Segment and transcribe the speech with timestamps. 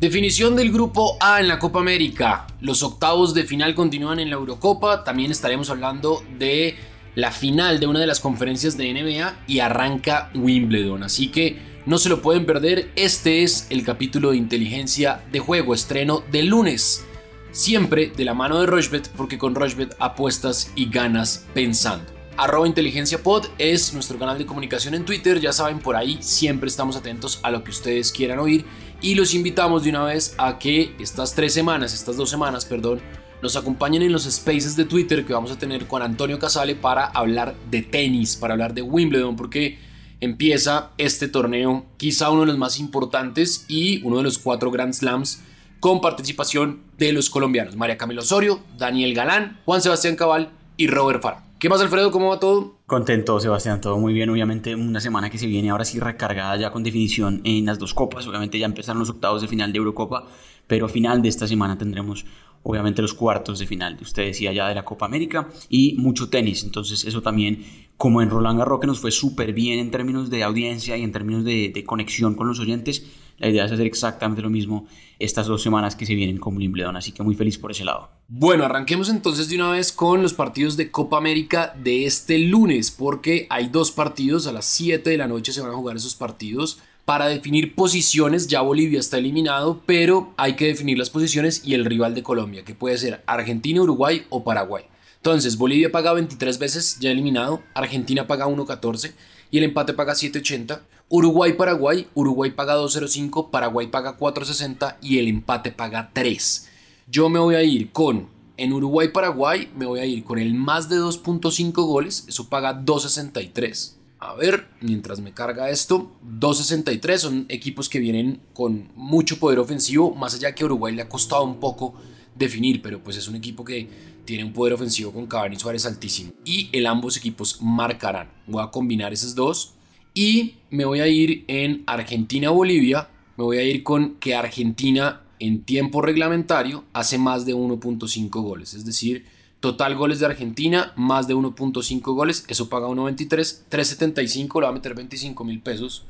[0.00, 2.46] Definición del grupo A en la Copa América.
[2.62, 5.04] Los octavos de final continúan en la Eurocopa.
[5.04, 6.74] También estaremos hablando de
[7.14, 11.02] la final de una de las conferencias de NBA y arranca Wimbledon.
[11.02, 12.90] Así que no se lo pueden perder.
[12.96, 17.04] Este es el capítulo de inteligencia de juego, estreno de lunes.
[17.50, 22.10] Siempre de la mano de Rochbet, porque con Rochbet apuestas y ganas pensando.
[22.38, 25.40] Arroba Inteligencia Pod es nuestro canal de comunicación en Twitter.
[25.40, 28.64] Ya saben, por ahí siempre estamos atentos a lo que ustedes quieran oír.
[29.02, 33.00] Y los invitamos de una vez a que estas tres semanas, estas dos semanas, perdón,
[33.40, 37.06] nos acompañen en los spaces de Twitter que vamos a tener con Antonio Casale para
[37.06, 39.78] hablar de tenis, para hablar de Wimbledon, porque
[40.20, 44.92] empieza este torneo, quizá uno de los más importantes y uno de los cuatro Grand
[44.92, 45.40] Slams
[45.80, 51.22] con participación de los colombianos, María Camila Osorio, Daniel Galán, Juan Sebastián Cabal y Robert
[51.22, 51.44] Farah.
[51.58, 52.10] ¿Qué más, Alfredo?
[52.10, 52.79] ¿Cómo va todo?
[52.90, 54.30] Contento, Sebastián, todo muy bien.
[54.30, 57.94] Obviamente, una semana que se viene ahora sí recargada ya con definición en las dos
[57.94, 58.26] copas.
[58.26, 60.26] Obviamente, ya empezaron los octavos de final de Eurocopa,
[60.66, 62.26] pero a final de esta semana tendremos
[62.64, 66.64] obviamente los cuartos de final, usted decía ya de la Copa América y mucho tenis,
[66.64, 67.64] entonces eso también
[67.96, 71.12] como en Roland Garros que nos fue súper bien en términos de audiencia y en
[71.12, 73.06] términos de, de, conexión con los oyentes,
[73.38, 74.86] la idea es hacer exactamente lo mismo
[75.18, 78.19] estas dos semanas que se vienen con Wimbledon, así que muy feliz por ese lado.
[78.32, 82.92] Bueno, arranquemos entonces de una vez con los partidos de Copa América de este lunes,
[82.92, 86.14] porque hay dos partidos, a las 7 de la noche se van a jugar esos
[86.14, 86.78] partidos.
[87.04, 91.84] Para definir posiciones, ya Bolivia está eliminado, pero hay que definir las posiciones y el
[91.84, 94.84] rival de Colombia, que puede ser Argentina, Uruguay o Paraguay.
[95.16, 99.12] Entonces, Bolivia paga 23 veces, ya eliminado, Argentina paga 1.14
[99.50, 100.82] y el empate paga 7.80.
[101.08, 106.69] Uruguay, Paraguay, Uruguay paga 2.05, Paraguay paga 4.60 y el empate paga 3.
[107.10, 110.54] Yo me voy a ir con, en Uruguay, Paraguay, me voy a ir con el
[110.54, 113.94] más de 2.5 goles, eso paga 2.63.
[114.20, 120.14] A ver, mientras me carga esto, 2.63 son equipos que vienen con mucho poder ofensivo,
[120.14, 121.94] más allá que a Uruguay le ha costado un poco
[122.36, 123.88] definir, pero pues es un equipo que
[124.24, 128.30] tiene un poder ofensivo con Cavani Suárez altísimo y el ambos equipos marcarán.
[128.46, 129.74] Voy a combinar esos dos
[130.14, 135.64] y me voy a ir en Argentina-Bolivia, me voy a ir con que Argentina en
[135.64, 139.24] tiempo reglamentario hace más de 1.5 goles, es decir,
[139.60, 144.72] Total goles de Argentina, más de 1.5 goles, eso paga 1.23, 3.75 le va a
[144.72, 146.06] meter 25 mil pesos.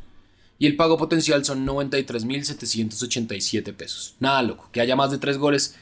[0.60, 4.14] Y el pago potencial son 93.787 pesos.
[4.20, 5.74] Nada loco, que haya más de 3 goles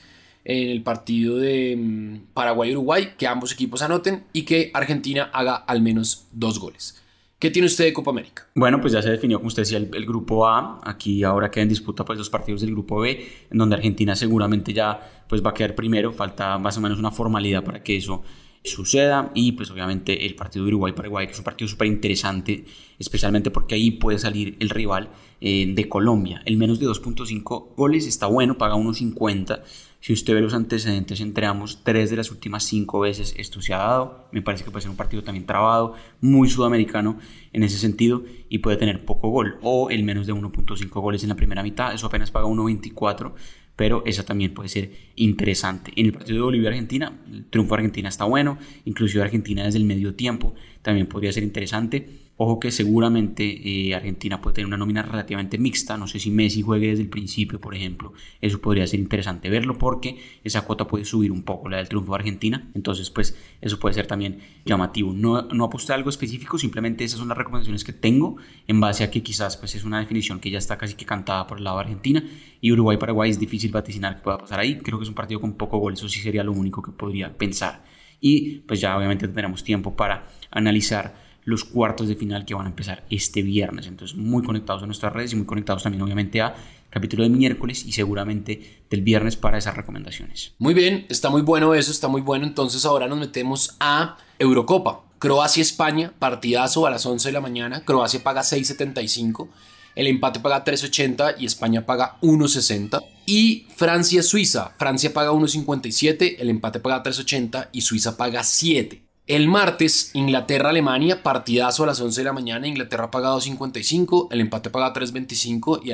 [0.46, 5.82] en el partido de mm, Paraguay-Uruguay, que ambos equipos anoten y que Argentina haga al
[5.82, 7.02] menos 2 goles.
[7.38, 8.48] ¿Qué tiene usted de Copa América?
[8.56, 10.80] Bueno, pues ya se definió, como usted decía, el, grupo A.
[10.82, 14.72] Aquí ahora queda en disputa pues, los partidos del grupo B, en donde Argentina seguramente
[14.72, 16.12] ya pues, va a quedar primero.
[16.12, 18.24] Falta más o menos una formalidad para que eso
[18.64, 19.30] suceda.
[19.34, 22.64] Y pues obviamente el partido de Uruguay-Paraguay, que es un partido súper interesante,
[22.98, 25.10] especialmente porque ahí puede salir el rival
[25.40, 26.42] eh, de Colombia.
[26.44, 29.62] El menos de 2.5 goles está bueno, paga 1.50
[30.00, 33.74] si usted ve los antecedentes entre ambos, tres de las últimas cinco veces esto se
[33.74, 34.28] ha dado.
[34.30, 37.18] Me parece que puede ser un partido también trabado, muy sudamericano
[37.52, 41.30] en ese sentido y puede tener poco gol o el menos de 1.5 goles en
[41.30, 41.92] la primera mitad.
[41.92, 43.32] Eso apenas paga 1.24,
[43.74, 45.92] pero esa también puede ser interesante.
[45.96, 49.84] En el partido de Bolivia-Argentina, el triunfo de Argentina está bueno, inclusive Argentina desde el
[49.84, 52.27] medio tiempo también podría ser interesante.
[52.40, 55.98] Ojo que seguramente eh, Argentina puede tener una nómina relativamente mixta.
[55.98, 58.12] No sé si Messi juegue desde el principio, por ejemplo.
[58.40, 62.12] Eso podría ser interesante verlo porque esa cuota puede subir un poco, la del triunfo
[62.12, 62.70] de Argentina.
[62.76, 65.12] Entonces, pues eso puede ser también llamativo.
[65.12, 68.36] No, no aposté a algo específico, simplemente esas son las recomendaciones que tengo
[68.68, 71.44] en base a que quizás pues es una definición que ya está casi que cantada
[71.48, 72.22] por el lado de Argentina.
[72.60, 74.78] Y Uruguay-Paraguay es difícil vaticinar que pueda pasar ahí.
[74.78, 75.94] Creo que es un partido con poco gol.
[75.94, 77.82] Eso sí sería lo único que podría pensar.
[78.20, 82.68] Y pues ya obviamente tendremos tiempo para analizar los cuartos de final que van a
[82.68, 83.86] empezar este viernes.
[83.86, 86.54] Entonces, muy conectados a nuestras redes y muy conectados también, obviamente, a
[86.90, 90.52] capítulo de miércoles y seguramente del viernes para esas recomendaciones.
[90.58, 92.44] Muy bien, está muy bueno eso, está muy bueno.
[92.44, 95.04] Entonces, ahora nos metemos a Eurocopa.
[95.18, 97.82] Croacia-España, partidazo a las 11 de la mañana.
[97.82, 99.48] Croacia paga 6.75.
[99.94, 103.02] El empate paga 3.80 y España paga 1.60.
[103.24, 104.74] Y Francia-Suiza.
[104.78, 109.07] Francia paga 1.57, el empate paga 3.80 y Suiza paga 7.
[109.28, 112.66] El martes, Inglaterra-Alemania, partidazo a las 11 de la mañana.
[112.66, 115.90] Inglaterra paga 2.55, el empate paga 3.25 y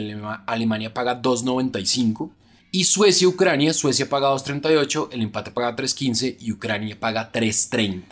[0.47, 2.31] Alemania paga 2.95.
[2.71, 8.05] Y Suecia-Ucrania, Suecia paga 2.38, el empate paga 3.15 y Ucrania paga 3.30.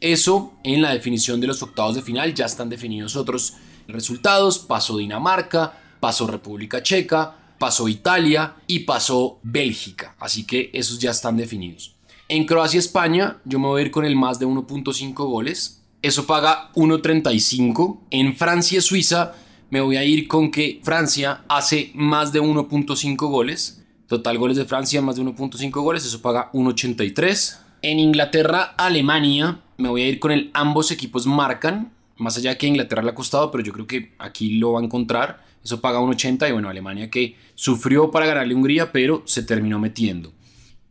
[0.00, 3.52] Eso en la definición de los octavos de final, ya están definidos otros
[3.88, 4.58] resultados.
[4.58, 10.16] Pasó Dinamarca, pasó República Checa, pasó Italia y pasó Bélgica.
[10.18, 11.94] Así que esos ya están definidos.
[12.34, 15.82] En Croacia-España yo me voy a ir con el más de 1.5 goles.
[16.00, 17.98] Eso paga 1.35.
[18.10, 19.34] En Francia-Suiza
[19.68, 23.84] me voy a ir con que Francia hace más de 1.5 goles.
[24.06, 27.58] Total goles de Francia, más de 1.5 goles, eso paga 1.83.
[27.82, 32.66] En Inglaterra, Alemania, me voy a ir con el ambos equipos marcan, más allá que
[32.66, 35.44] Inglaterra le ha costado, pero yo creo que aquí lo va a encontrar.
[35.62, 40.32] Eso paga 1.80 y bueno, Alemania que sufrió para ganarle Hungría, pero se terminó metiendo.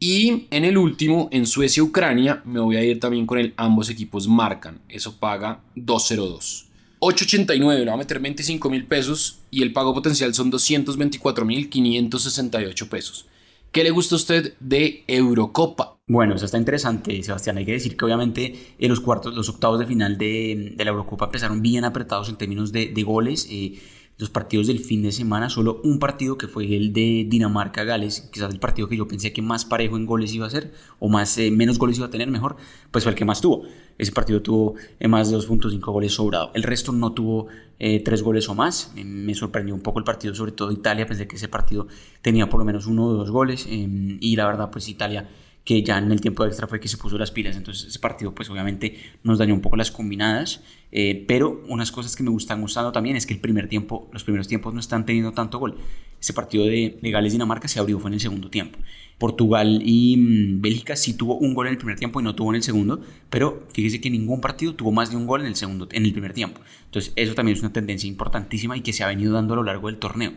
[0.04, 4.28] Y en el último, en Suecia-Ucrania, me voy a ir también con el ambos equipos
[4.28, 4.82] marcan.
[4.90, 6.66] Eso paga 2.02.
[7.00, 11.70] 8.89, le va a meter 25 mil pesos y el pago potencial son 224 mil
[11.70, 13.28] 568 pesos.
[13.72, 16.00] ¿Qué le gusta a usted de Eurocopa?
[16.08, 17.60] Bueno, eso está interesante, Sebastián.
[17.60, 21.26] Hay que decir que obviamente en los cuartos, los octavos de final de, la Eurocopa
[21.26, 23.48] empezaron bien apretados en términos de, goles.
[23.52, 23.80] Eh,
[24.22, 28.54] los partidos del fin de semana, solo un partido que fue el de Dinamarca-Gales, quizás
[28.54, 31.38] el partido que yo pensé que más parejo en goles iba a ser, o más,
[31.40, 32.56] eh, menos goles iba a tener mejor,
[32.92, 33.64] pues fue el que más tuvo.
[33.98, 36.52] Ese partido tuvo eh, más de 2.5 goles sobrado.
[36.54, 37.48] El resto no tuvo
[37.80, 38.94] eh, tres goles o más.
[38.96, 41.88] me sorprendió un poco el partido, sobre todo Italia, pensé que ese partido
[42.22, 45.28] tenía por lo menos uno o dos goles, y la verdad pues Italia
[45.64, 48.34] que ya en el tiempo extra fue que se puso las pilas, entonces ese partido
[48.34, 52.62] pues obviamente nos dañó un poco las combinadas, eh, pero unas cosas que me gustan
[52.62, 55.78] gustando también es que el primer tiempo, los primeros tiempos no están teniendo tanto gol.
[56.20, 58.80] Ese partido de, de Gales-Dinamarca se abrió fue en el segundo tiempo.
[59.22, 62.50] Portugal y mm, Bélgica sí tuvo un gol en el primer tiempo y no tuvo
[62.50, 65.56] en el segundo, pero fíjese que ningún partido tuvo más de un gol en el
[65.56, 66.60] segundo, en el primer tiempo.
[66.86, 69.64] Entonces eso también es una tendencia importantísima y que se ha venido dando a lo
[69.64, 70.34] largo del torneo.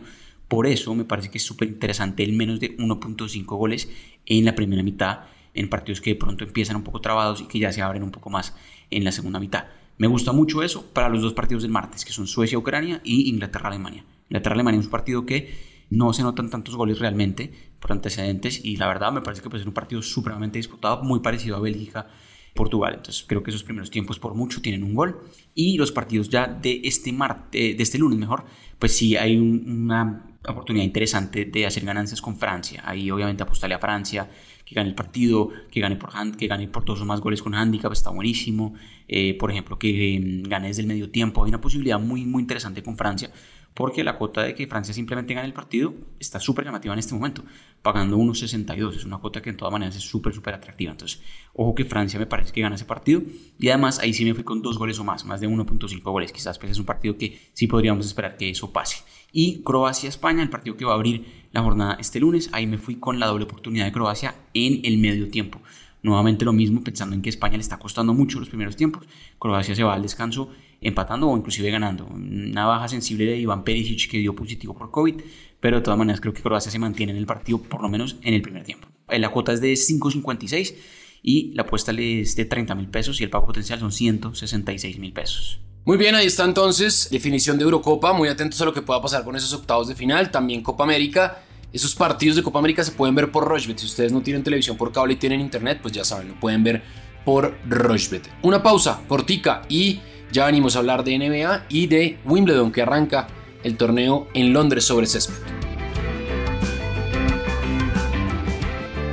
[0.47, 3.89] Por eso me parece que es súper interesante el menos de 1.5 goles
[4.25, 5.21] en la primera mitad,
[5.53, 8.11] en partidos que de pronto empiezan un poco trabados y que ya se abren un
[8.11, 8.55] poco más
[8.91, 9.65] en la segunda mitad.
[9.97, 14.03] Me gusta mucho eso para los dos partidos del martes, que son Suecia-Ucrania y Inglaterra-Alemania.
[14.29, 18.87] Inglaterra-Alemania es un partido que no se notan tantos goles realmente por antecedentes y la
[18.87, 22.07] verdad me parece que puede ser un partido supremamente disputado, muy parecido a Bélgica
[22.55, 22.93] Portugal.
[22.95, 25.19] Entonces creo que esos primeros tiempos por mucho tienen un gol.
[25.53, 28.45] Y los partidos ya de este, martes, de este lunes mejor,
[28.79, 32.81] pues sí hay una oportunidad interesante de hacer ganancias con Francia.
[32.85, 34.29] Ahí obviamente apostarle a Francia,
[34.63, 37.53] que gane el partido, que gane por, que gane por dos o más goles con
[37.53, 38.73] handicap, está buenísimo.
[39.07, 41.43] Eh, por ejemplo, que mm, gane desde el medio tiempo.
[41.43, 43.31] Hay una posibilidad muy, muy interesante con Francia
[43.75, 47.13] porque la cuota de que Francia simplemente gane el partido está súper llamativa en este
[47.13, 47.43] momento,
[47.81, 50.91] pagando 1.62, es una cuota que en todas maneras es súper, súper atractiva.
[50.91, 51.21] Entonces,
[51.53, 53.21] ojo que Francia me parece que gana ese partido
[53.59, 56.31] y además ahí sí me fui con dos goles o más, más de 1.5 goles,
[56.31, 59.03] quizás pues es un partido que sí podríamos esperar que eso pase.
[59.33, 62.95] Y Croacia-España, el partido que va a abrir la jornada este lunes, ahí me fui
[62.95, 65.59] con la doble oportunidad de Croacia en el medio tiempo.
[66.01, 69.05] Nuevamente lo mismo, pensando en que España le está costando mucho los primeros tiempos.
[69.37, 70.51] Croacia se va al descanso
[70.85, 72.05] empatando o inclusive ganando.
[72.05, 75.21] Una baja sensible de Iván Perisic que dio positivo por COVID,
[75.59, 78.17] pero de todas maneras creo que Croacia se mantiene en el partido por lo menos
[78.21, 78.87] en el primer tiempo.
[79.09, 80.75] Eh, la cuota es de 5.56
[81.21, 85.13] y la apuesta es de 30 mil pesos y el pago potencial son 166 mil
[85.13, 85.61] pesos.
[85.85, 89.23] Muy bien, ahí está entonces definición de Eurocopa, muy atentos a lo que pueda pasar
[89.23, 91.43] con esos octavos de final, también Copa América
[91.75, 93.77] esos partidos de Copa América se pueden ver por Rochebet.
[93.79, 96.63] Si ustedes no tienen televisión por cable y tienen internet, pues ya saben, lo pueden
[96.63, 96.81] ver
[97.25, 98.29] por Rochebet.
[98.43, 99.99] Una pausa cortica y
[100.35, 103.27] ya venimos a hablar de NBA y de Wimbledon que arranca
[103.63, 105.33] el torneo en Londres sobre césped.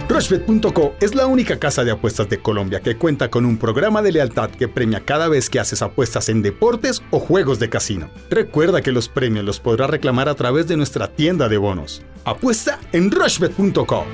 [0.09, 4.13] Rushbet.co es la única casa de apuestas de Colombia que cuenta con un programa de
[4.13, 8.11] lealtad que premia cada vez que haces apuestas en deportes o juegos de casino.
[8.29, 12.03] Recuerda que los premios los podrás reclamar a través de nuestra tienda de bonos.
[12.25, 14.05] Apuesta en Rushbet.co.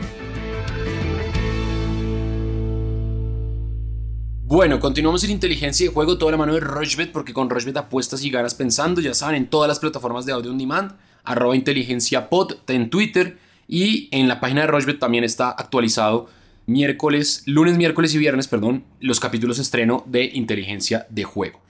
[4.48, 8.24] Bueno, continuamos en inteligencia de juego, toda la mano de Rushbet, porque con Rushbet apuestas
[8.24, 12.30] y ganas pensando, ya saben, en todas las plataformas de audio on demand, arroba inteligencia
[12.30, 13.36] pod, en Twitter
[13.68, 16.30] y en la página de Rochbet también está actualizado
[16.64, 21.60] miércoles, lunes, miércoles y viernes, perdón, los capítulos estreno de inteligencia de juego.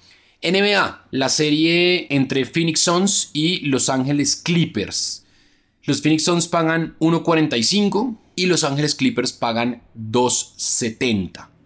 [0.41, 5.27] NBA, la serie entre Phoenix Suns y Los Ángeles Clippers.
[5.83, 11.58] Los Phoenix Suns pagan 1.45 y Los Ángeles Clippers pagan 2.70.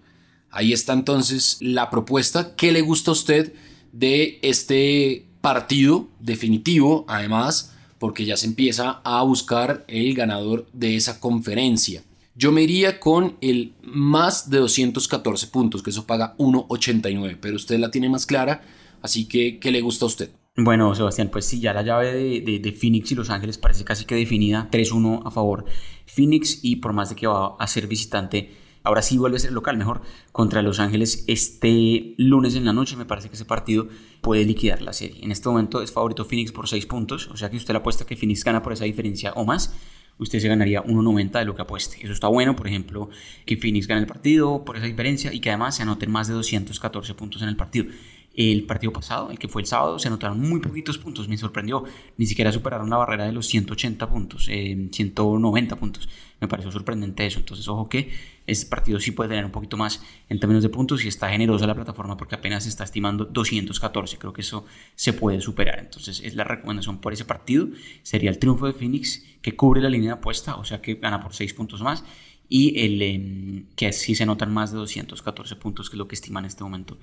[0.53, 2.55] Ahí está entonces la propuesta.
[2.55, 3.55] ¿Qué le gusta a usted
[3.91, 7.07] de este partido definitivo?
[7.09, 12.05] Además, porque ya se empieza a buscar el ganador de esa conferencia.
[12.35, 17.79] Yo me iría con el más de 214 puntos, que eso paga 1.89, pero usted
[17.79, 18.63] la tiene más clara,
[19.03, 20.31] así que ¿qué le gusta a usted?
[20.57, 24.05] Bueno, Sebastián, pues sí, ya la llave de, de, Phoenix y Los Ángeles parece casi
[24.05, 25.65] que definida, 3-1 a favor
[26.07, 28.51] Phoenix y por más de que va a ser visitante,
[28.83, 32.97] ahora sí vuelve a ser local, mejor, contra Los Ángeles este lunes en la noche.
[32.97, 33.89] Me parece que ese partido
[34.21, 35.25] puede liquidar la serie.
[35.25, 38.05] En este momento es favorito Phoenix por 6 puntos, o sea que usted le apuesta
[38.05, 39.75] que Phoenix gana por esa diferencia o más.
[40.19, 41.97] Usted se ganaría 1.90 de lo que apueste.
[42.03, 43.09] Eso está bueno, por ejemplo,
[43.47, 46.35] que Phoenix gane el partido por esa diferencia y que además se anoten más de
[46.35, 47.87] 214 puntos en el partido.
[48.35, 51.85] El partido pasado, el que fue el sábado, se anotaron muy poquitos puntos, me sorprendió.
[52.17, 56.09] Ni siquiera superaron la barrera de los 180 puntos, 190 puntos.
[56.41, 57.41] Me pareció sorprendente eso.
[57.41, 58.11] Entonces, ojo que
[58.47, 61.67] este partido sí puede tener un poquito más en términos de puntos y está generosa
[61.67, 64.19] la plataforma porque apenas está estimando 214.
[64.19, 65.79] Creo que eso se puede superar.
[65.79, 67.69] Entonces, es la recomendación por ese partido.
[68.03, 71.21] Sería el triunfo de Phoenix que cubre la línea de apuesta, o sea que gana
[71.21, 72.05] por 6 puntos más
[72.49, 76.15] y el em, que sí se notan más de 214 puntos, que es lo que
[76.15, 76.99] estima en este momento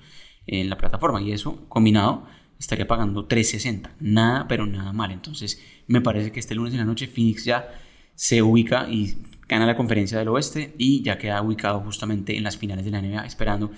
[0.46, 1.20] en la plataforma.
[1.20, 2.24] Y eso combinado
[2.56, 3.96] estaría pagando 360.
[3.98, 5.10] Nada, pero nada mal.
[5.10, 7.68] Entonces, me parece que este lunes en la noche Phoenix ya
[8.20, 9.14] se ubica y
[9.48, 13.00] gana la conferencia del oeste y ya queda ubicado justamente en las finales de la
[13.00, 13.70] NBA, esperando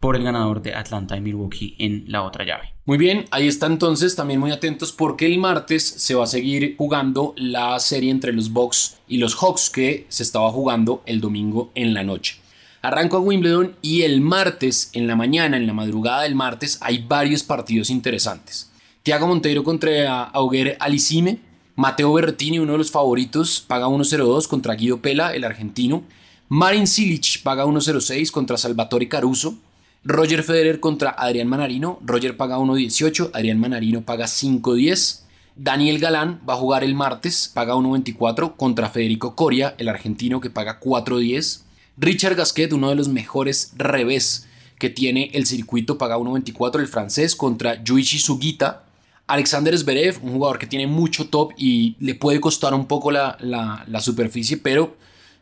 [0.00, 2.72] por el ganador de Atlanta y Milwaukee en la otra llave.
[2.86, 6.76] Muy bien, ahí está entonces también muy atentos porque el martes se va a seguir
[6.78, 11.70] jugando la serie entre los Bucks y los Hawks que se estaba jugando el domingo
[11.74, 12.36] en la noche.
[12.80, 17.04] Arranco a Wimbledon y el martes en la mañana, en la madrugada del martes, hay
[17.06, 18.72] varios partidos interesantes.
[19.02, 21.38] Tiago Monteiro contra Auger Alicime,
[21.76, 26.04] Mateo Berrettini, uno de los favoritos, paga 1-0-2 contra Guido Pela, el argentino.
[26.48, 29.56] Marin Silic paga 1-0-6 contra Salvatore Caruso.
[30.04, 31.98] Roger Federer contra Adrián Manarino.
[32.04, 35.22] Roger paga 1.18, Adrián Manarino paga 5.10.
[35.56, 40.50] Daniel Galán va a jugar el martes, paga 1.24 contra Federico Coria, el argentino que
[40.50, 41.62] paga 4.10.
[41.96, 44.46] Richard Gasquet, uno de los mejores revés
[44.78, 48.83] que tiene el circuito, paga 1.24 el francés contra Yuichi Sugita.
[49.26, 53.86] Alexander Zverev, un jugador que tiene mucho top y le puede costar un poco la,
[54.00, 54.96] superficie, pero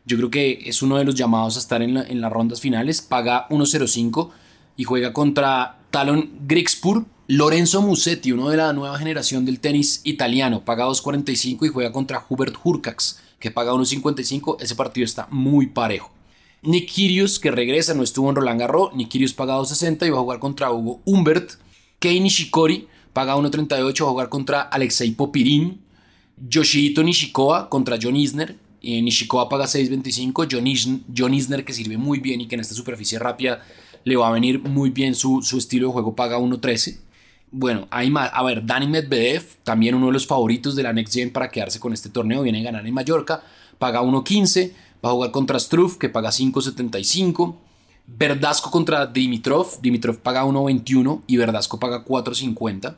[0.05, 3.01] yo creo que es uno de los llamados a estar en, en las rondas finales.
[3.01, 4.29] Paga 1.05
[4.77, 7.05] y juega contra Talon Grigspur.
[7.27, 12.25] Lorenzo Musetti, uno de la nueva generación del tenis italiano, paga 2.45 y juega contra
[12.27, 14.57] Hubert Hurkacz, que paga 1.55.
[14.59, 16.11] Ese partido está muy parejo.
[16.63, 16.91] Nick
[17.41, 18.93] que regresa, no estuvo en Roland Garros.
[18.93, 21.53] Nick Kyrgios paga 2.60 y va a jugar contra Hugo Humbert.
[21.99, 25.79] Kei Nishikori paga 1.38 va a jugar contra Alexei Popirin.
[26.49, 28.55] Yoshihito Nishikoa contra John Isner.
[28.81, 30.47] Eh, Nishikoa paga 6.25.
[30.51, 33.61] John, John Isner, que sirve muy bien y que en esta superficie rápida
[34.03, 36.99] le va a venir muy bien su, estilo de juego, paga 1.13.
[37.51, 38.31] Bueno, hay más.
[38.33, 41.79] A ver, Dani Medvedev, también uno de los favoritos de la Next Gen para quedarse
[41.79, 43.43] con este torneo, viene a ganar en Mallorca,
[43.77, 44.71] paga 1.15.
[45.05, 47.55] Va a jugar contra Struff, que paga 5.75.
[48.05, 52.95] Verdasco contra Dimitrov, Dimitrov paga 1.21 y Verdasco paga 4.50.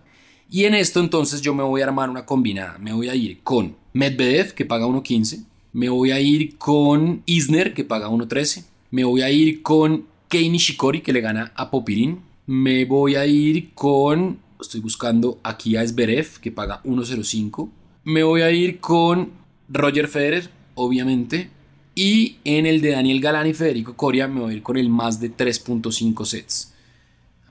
[0.50, 2.78] Y en esto entonces yo me voy a armar una combinada.
[2.78, 5.46] Me voy a ir con Medvedev, que paga 1.15.
[5.74, 8.66] Me voy a ir con Isner, que paga 1.13.
[8.92, 12.20] Me voy a ir con Kei Nishikori que le gana a Popirin.
[12.46, 14.40] Me voy a ir con.
[14.60, 17.70] Estoy buscando aquí a Zverev que paga 1.05.
[18.04, 19.32] Me voy a ir con
[19.68, 21.50] Roger Federer, obviamente.
[21.96, 24.90] Y en el de Daniel Galán y Federico Coria me voy a ir con el
[24.90, 26.74] más de 3.5 sets.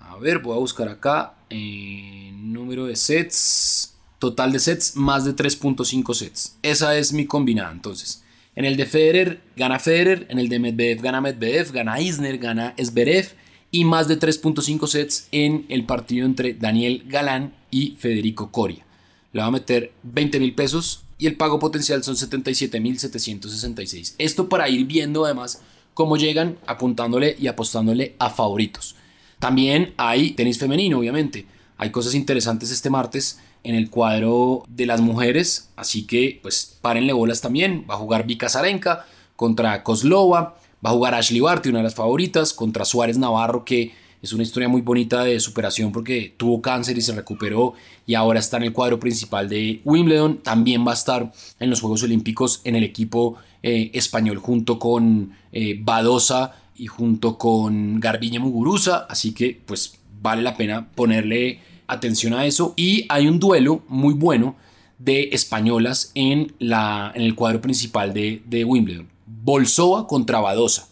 [0.01, 1.34] A ver, voy a buscar acá.
[1.51, 3.95] Número de sets.
[4.19, 6.57] Total de sets, más de 3.5 sets.
[6.63, 8.23] Esa es mi combinada entonces.
[8.57, 12.75] En el de Federer gana Federer, en el de Medvedev gana Medvedev, gana Isner, gana
[12.77, 13.35] Esberev
[13.71, 18.87] y más de 3.5 sets en el partido entre Daniel Galán y Federico Coria.
[19.33, 24.15] Le va a meter 20 mil pesos y el pago potencial son 77 mil 766.
[24.19, 25.61] Esto para ir viendo además
[25.93, 28.95] cómo llegan apuntándole y apostándole a favoritos.
[29.39, 31.47] También hay tenis femenino, obviamente.
[31.77, 37.13] Hay cosas interesantes este martes en el cuadro de las mujeres, así que pues párenle
[37.13, 37.85] bolas también.
[37.89, 41.95] Va a jugar Vika Zarenka contra Kozlova, va a jugar Ashley Barty, una de las
[41.95, 43.93] favoritas, contra Suárez Navarro, que
[44.25, 47.75] es una historia muy bonita de superación porque tuvo cáncer y se recuperó
[48.07, 50.39] y ahora está en el cuadro principal de Wimbledon.
[50.39, 55.37] También va a estar en los Juegos Olímpicos en el equipo eh, español junto con
[55.53, 62.35] eh, Badosa y junto con Garbiñe Muguruza, así que pues vale la pena ponerle atención
[62.35, 62.75] a eso.
[62.77, 64.57] Y hay un duelo muy bueno
[64.99, 69.09] de españolas en, la, en el cuadro principal de, Wimbledon.
[69.27, 70.89] Bolsova contra Badosa.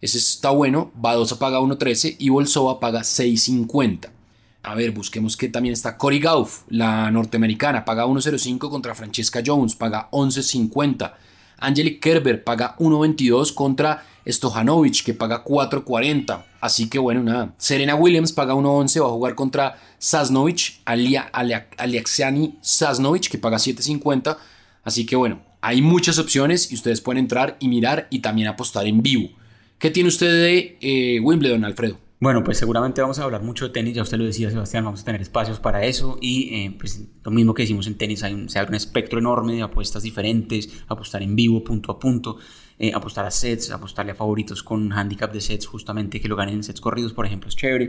[0.00, 0.90] Ese está bueno.
[0.94, 4.08] Badosa paga 1.13 y Bolsova paga 6.50.
[4.62, 9.74] A ver, busquemos que también está Cory Gauff, la norteamericana, paga 1.05 contra Francesca Jones,
[9.74, 11.14] paga 11.50.
[11.60, 16.44] Angelique Kerber paga 1.22 contra Stojanovic, que paga 4.40.
[16.60, 17.54] Así que bueno, nada.
[17.58, 24.36] Serena Williams paga 1.11, va a jugar contra Sasnovich, Alia, Aliaxiani Sasnovich, que paga 7.50.
[24.84, 28.86] Así que bueno, hay muchas opciones y ustedes pueden entrar y mirar y también apostar
[28.86, 29.30] en vivo.
[29.78, 31.98] ¿Qué tiene usted de eh, Wimbledon, Alfredo?
[32.20, 35.00] Bueno, pues seguramente vamos a hablar mucho de tenis, ya usted lo decía Sebastián, vamos
[35.00, 38.34] a tener espacios para eso y eh, pues lo mismo que decimos en tenis, hay
[38.34, 42.36] un, se abre un espectro enorme de apuestas diferentes, apostar en vivo, punto a punto.
[42.82, 46.54] eh, apostar a sets, apostarle a favoritos con handicap de sets, justamente que lo ganen
[46.56, 47.84] en sets corridos, por ejemplo, es chévere.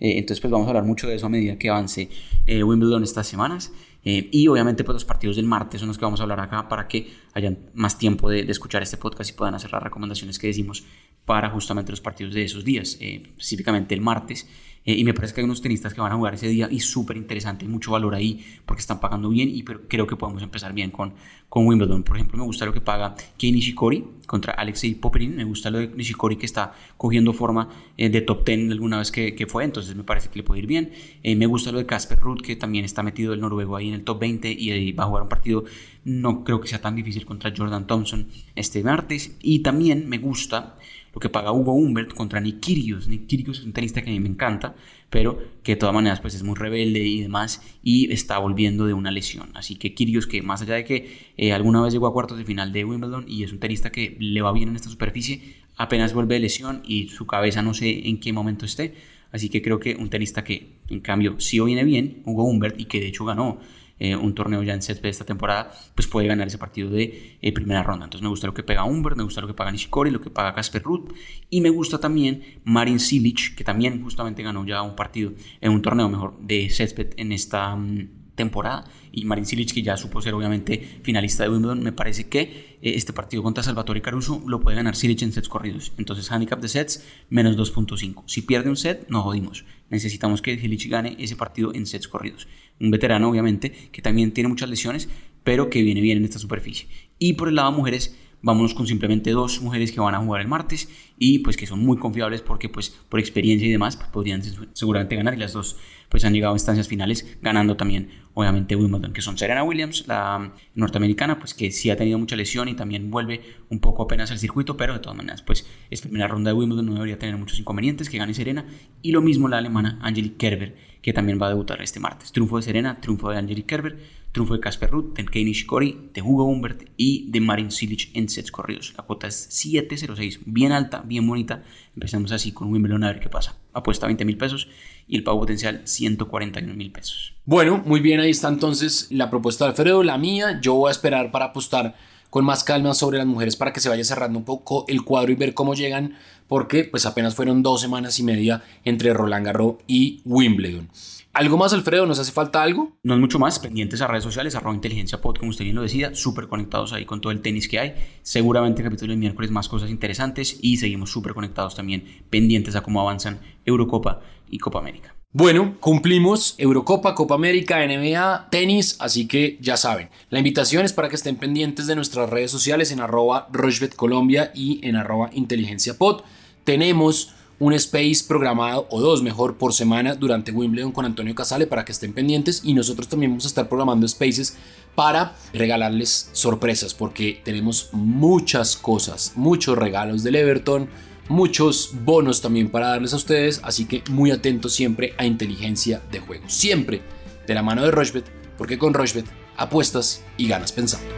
[0.00, 2.08] Eh, entonces, pues vamos a hablar mucho de eso a medida que avance
[2.46, 3.70] eh, Wimbledon estas semanas.
[4.02, 6.88] y obviamente, pues los partidos del martes son los que vamos a hablar acá para
[6.88, 10.84] que hayan más tiempo de escuchar este podcast y puedan hacer las recomendaciones que decimos
[11.24, 14.46] para justamente los partidos de esos días, específicamente el martes.
[14.84, 16.80] Eh, y me parece que hay unos tenistas que van a jugar ese día y
[16.80, 20.72] súper interesante, mucho valor ahí porque están pagando bien y pero creo que podemos empezar
[20.72, 21.12] bien con,
[21.50, 22.02] con Wimbledon.
[22.02, 25.78] Por ejemplo, me gusta lo que paga Kei Nishikori contra Alexei Popperin, me gusta lo
[25.78, 29.64] de Nishikori que está cogiendo forma eh, de top 10 alguna vez que, que, fue,
[29.64, 30.92] entonces me parece que le puede ir bien.
[31.22, 33.94] Eh, me gusta lo de Casper Ruud que también está metido el noruego ahí en
[33.94, 35.64] el top 20 y va a jugar un partido,
[36.04, 39.36] no creo que sea tan difícil contra Jordan Thompson este martes.
[39.42, 40.78] Y también me gusta
[41.14, 43.08] lo que paga Hugo Humbert contra Nick Kyrgios.
[43.08, 44.74] Nick Kyrgios es un tenista que a mí me encanta,
[45.08, 48.94] pero que de todas maneras pues es muy rebelde y demás y está volviendo de
[48.94, 49.50] una lesión.
[49.54, 52.44] Así que Kyrgios que más allá de que eh, alguna vez llegó a cuartos de
[52.44, 56.14] final de Wimbledon y es un tenista que le va bien en esta superficie, apenas
[56.14, 58.94] vuelve de lesión y su cabeza no sé en qué momento esté.
[59.32, 62.86] Así que creo que un tenista que en cambio sí viene bien, Hugo Humbert, y
[62.86, 63.60] que de hecho ganó
[64.00, 67.38] eh, un torneo ya en sets de esta temporada, pues puede ganar ese partido de
[67.40, 68.06] eh, primera ronda.
[68.06, 70.30] Entonces me gusta lo que pega Humbert, me gusta lo que paga Nishikori, lo que
[70.30, 71.12] paga Casper Ruth
[71.48, 75.82] y me gusta también Marin Silic, que también justamente ganó ya un partido en un
[75.82, 80.34] torneo mejor de césped en esta mm, temporada y Marin Cilic que ya supo ser
[80.34, 84.76] obviamente finalista de Wimbledon me parece que eh, este partido contra Salvatore Caruso lo puede
[84.76, 85.92] ganar Cilic en sets corridos.
[85.98, 89.64] Entonces handicap de sets menos 2.5 si pierde un set no jodimos.
[89.88, 92.48] Necesitamos que Cilic gane ese partido en sets corridos.
[92.80, 95.08] Un veterano obviamente que también tiene muchas lesiones
[95.44, 96.88] pero que viene bien en esta superficie.
[97.18, 100.48] Y por el lado mujeres vámonos con simplemente dos mujeres que van a jugar el
[100.48, 104.42] martes y pues que son muy confiables porque pues por experiencia y demás pues, podrían
[104.72, 105.76] seguramente ganar y las dos
[106.08, 110.52] pues han llegado a instancias finales ganando también obviamente Wimbledon que son Serena Williams la
[110.74, 114.38] norteamericana pues que sí ha tenido mucha lesión y también vuelve un poco apenas al
[114.38, 117.58] circuito pero de todas maneras pues es primera ronda de Wimbledon no debería tener muchos
[117.58, 118.64] inconvenientes que gane Serena
[119.02, 122.32] y lo mismo la alemana Angelique Kerber que también va a debutar este martes.
[122.32, 123.98] Triunfo de Serena triunfo de Angelique Kerber
[124.32, 128.28] triunfo de Casper Ruud, de Kei Nishikori, de Hugo Humbert y de Marin Cilic en
[128.28, 128.94] sets corridos.
[128.96, 131.64] La cuota es 7.06, bien alta, bien bonita.
[131.94, 133.56] Empezamos así con Wimbledon a ver qué pasa.
[133.72, 134.68] Apuesta 20 mil pesos
[135.06, 137.34] y el pago potencial 141 mil pesos.
[137.44, 140.60] Bueno, muy bien, ahí está entonces la propuesta de Alfredo, la mía.
[140.60, 141.96] Yo voy a esperar para apostar
[142.30, 145.32] con más calma sobre las mujeres para que se vaya cerrando un poco el cuadro
[145.32, 146.16] y ver cómo llegan,
[146.48, 150.88] porque pues apenas fueron dos semanas y media entre Roland Garros y Wimbledon.
[151.32, 152.06] ¿Algo más, Alfredo?
[152.06, 152.98] ¿Nos hace falta algo?
[153.04, 153.60] No es mucho más.
[153.60, 156.12] Pendientes a redes sociales, arroba inteligencia pod, como usted bien lo decía.
[156.12, 157.94] Súper conectados ahí con todo el tenis que hay.
[158.22, 160.58] Seguramente capítulo del miércoles más cosas interesantes.
[160.60, 165.14] Y seguimos súper conectados también, pendientes a cómo avanzan Eurocopa y Copa América.
[165.32, 170.08] Bueno, cumplimos Eurocopa, Copa América, NBA, tenis, así que ya saben.
[170.28, 173.48] La invitación es para que estén pendientes de nuestras redes sociales en arroba
[173.94, 176.22] Colombia y en arroba inteligencia pod.
[176.64, 181.84] Tenemos un space programado o dos mejor por semana durante Wimbledon con Antonio Casale para
[181.84, 184.56] que estén pendientes y nosotros también vamos a estar programando spaces
[184.96, 190.88] para regalarles sorpresas porque tenemos muchas cosas, muchos regalos del Everton,
[191.30, 196.18] muchos bonos también para darles a ustedes, así que muy atentos siempre a inteligencia de
[196.18, 197.02] juego, siempre
[197.46, 198.24] de la mano de Rochbet,
[198.58, 201.08] porque con Rochbet apuestas y ganas pensando.